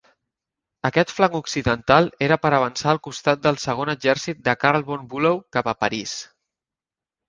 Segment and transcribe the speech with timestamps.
[0.89, 5.43] Aquest flanc occidental era per avançar al costat del Segon Exèrcit de Karl von Bülow
[5.59, 6.21] cap a París.